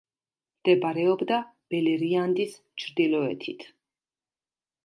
მდებარეობდა 0.61 1.37
ბელერიანდის 1.75 2.57
ჩრდილოეთით. 2.85 3.69